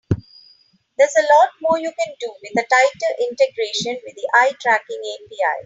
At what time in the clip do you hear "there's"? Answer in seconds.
0.97-1.15